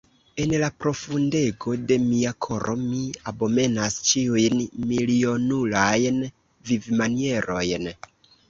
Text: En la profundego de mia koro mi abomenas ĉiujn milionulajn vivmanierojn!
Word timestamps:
En 0.43 0.53
la 0.61 0.69
profundego 0.83 1.73
de 1.91 1.97
mia 2.05 2.31
koro 2.45 2.75
mi 2.87 3.03
abomenas 3.33 3.99
ĉiujn 4.13 4.65
milionulajn 4.95 6.19
vivmanierojn! 6.73 7.91